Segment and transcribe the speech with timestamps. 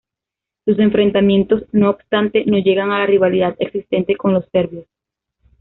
[0.65, 4.87] Sus enfrentamientos, no obstante, no llegan a la rivalidad existente con los serbios.